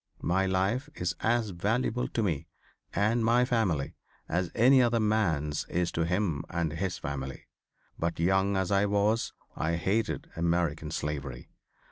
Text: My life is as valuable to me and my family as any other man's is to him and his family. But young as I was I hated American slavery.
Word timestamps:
My 0.23 0.47
life 0.47 0.89
is 0.95 1.13
as 1.19 1.51
valuable 1.51 2.07
to 2.07 2.23
me 2.23 2.47
and 2.91 3.23
my 3.23 3.45
family 3.45 3.93
as 4.27 4.49
any 4.55 4.81
other 4.81 4.99
man's 4.99 5.63
is 5.65 5.91
to 5.91 6.05
him 6.05 6.43
and 6.49 6.73
his 6.73 6.97
family. 6.97 7.45
But 7.99 8.19
young 8.19 8.57
as 8.57 8.71
I 8.71 8.87
was 8.87 9.31
I 9.55 9.75
hated 9.75 10.31
American 10.35 10.89
slavery. 10.89 11.51